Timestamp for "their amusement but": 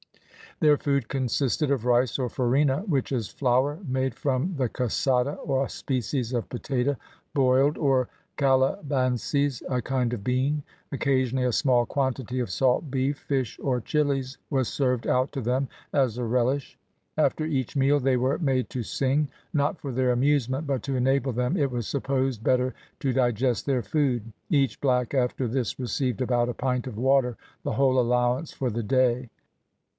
19.91-20.83